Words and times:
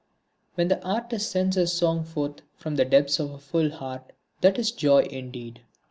When 0.55 0.67
the 0.69 0.83
artist 0.83 1.29
sends 1.29 1.55
his 1.57 1.73
song 1.73 2.03
forth 2.05 2.41
from 2.55 2.75
the 2.75 2.85
depths 2.85 3.19
of 3.19 3.29
a 3.29 3.37
full 3.37 3.69
heart 3.69 4.13
that 4.41 4.57
is 4.57 4.71
joy 4.71 5.03
indeed. 5.03 5.61